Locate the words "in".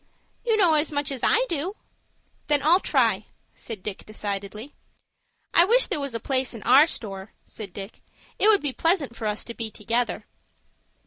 6.55-6.63